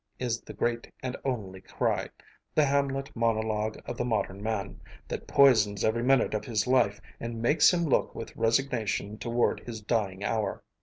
[0.17, 2.09] is the great and only cry,
[2.55, 7.39] the Hamlet monologue of the modern man, that poisons every minute of his life and
[7.39, 10.63] makes him look with resignation toward his dying hour.